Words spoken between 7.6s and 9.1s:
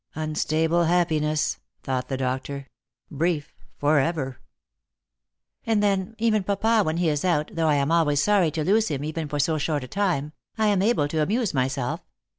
I am always sorry to lose him